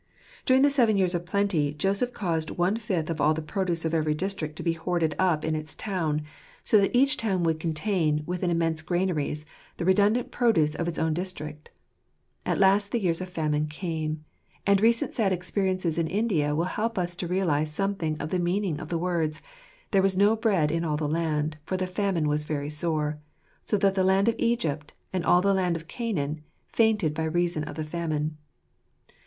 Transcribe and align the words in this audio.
During 0.47 0.63
the 0.63 0.71
seven 0.71 0.97
years 0.97 1.13
of 1.13 1.27
plenty, 1.27 1.75
Joseph 1.75 2.11
caused 2.11 2.49
one 2.49 2.75
fifth 2.75 3.11
of 3.11 3.21
all 3.21 3.35
the 3.35 3.41
produce 3.43 3.85
of 3.85 3.93
every 3.93 4.15
district 4.15 4.55
to 4.55 4.63
be 4.63 4.73
hoarded 4.73 5.13
up 5.19 5.43
%\jz 5.43 5.45
^eara 5.45 5.47
of 5.49 5.53
ITanttitc. 5.53 5.53
119 5.53 5.53
in 5.55 5.61
its 5.61 5.75
town; 5.75 6.21
so 6.63 6.77
that 6.79 6.97
each 6.97 7.17
town 7.17 7.43
would 7.43 7.59
contain, 7.59 8.23
within 8.25 8.49
immense 8.49 8.81
granaries, 8.81 9.45
the 9.77 9.85
redundant 9.85 10.31
produce 10.31 10.73
of 10.73 10.87
its 10.87 10.97
own 10.97 11.13
district. 11.13 11.69
At 12.47 12.57
last 12.57 12.91
the 12.91 12.99
years 12.99 13.21
of 13.21 13.29
famine 13.29 13.67
came. 13.67 14.25
And 14.65 14.81
recent 14.81 15.13
sad 15.13 15.31
experiences 15.31 15.99
in 15.99 16.07
India 16.07 16.55
will 16.55 16.63
help 16.63 16.97
us 16.97 17.15
to 17.17 17.27
realize 17.27 17.71
something 17.71 18.19
of 18.19 18.31
the 18.31 18.39
meaning 18.39 18.79
of 18.79 18.89
the 18.89 18.97
words:" 18.97 19.43
There 19.91 20.01
was 20.01 20.17
no 20.17 20.35
bread 20.35 20.71
in 20.71 20.83
all 20.83 20.97
the 20.97 21.07
land, 21.07 21.57
for 21.63 21.77
the 21.77 21.85
famine 21.85 22.27
was 22.27 22.43
very 22.43 22.71
sore; 22.71 23.19
so 23.65 23.77
that 23.77 23.93
the 23.93 24.03
land 24.03 24.27
of 24.27 24.35
Egypt, 24.39 24.93
and 25.13 25.23
all 25.23 25.43
the 25.43 25.53
land 25.53 25.75
of 25.75 25.87
Canaan, 25.87 26.41
fainted 26.65 27.13
by 27.13 27.25
reason 27.25 27.63
of 27.65 27.75
the 27.75 27.83
famine." 27.83 28.37